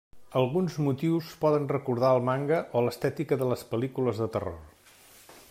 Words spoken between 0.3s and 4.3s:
Alguns motius poden recordar el manga o l'estètica de les pel·lícules